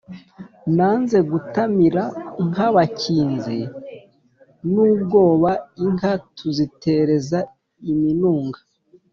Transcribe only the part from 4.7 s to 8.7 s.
b'ubwoba, inka tuzitereza iminunga;